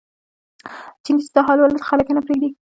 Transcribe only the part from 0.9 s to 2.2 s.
چیني چې دا حال ولیده خلک یې